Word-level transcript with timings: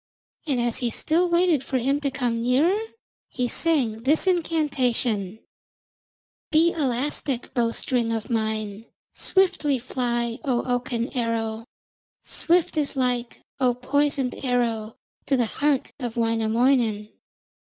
And 0.47 0.59
as 0.59 0.79
he 0.79 0.89
still 0.89 1.29
waited 1.29 1.63
for 1.63 1.77
him 1.77 1.99
to 1.99 2.09
come 2.09 2.41
nearer, 2.41 2.81
he 3.29 3.47
sang 3.47 4.01
this 4.01 4.25
incantation: 4.25 5.37
'Be 6.49 6.71
elastic, 6.71 7.53
bow 7.53 7.69
string 7.71 8.19
mine, 8.27 8.85
swiftly 9.13 9.77
fly, 9.77 10.39
O 10.43 10.63
oaken 10.65 11.15
arrow, 11.15 11.65
swift 12.23 12.75
as 12.79 12.95
light, 12.95 13.41
O 13.59 13.75
poisoned 13.75 14.43
arrow, 14.43 14.97
to 15.27 15.37
the 15.37 15.45
heart 15.45 15.93
of 15.99 16.17
Wainamoinen. 16.17 17.09